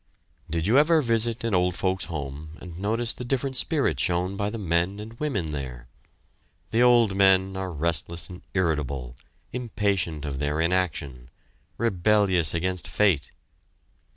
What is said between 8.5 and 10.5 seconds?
irritable; impatient of